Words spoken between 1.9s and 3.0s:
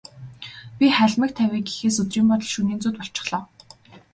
өдрийн бодол, шөнийн зүүд